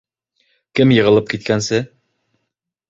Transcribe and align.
—Кем 0.79 0.95
йығылып 0.95 1.31
киткәнсе? 1.35 1.85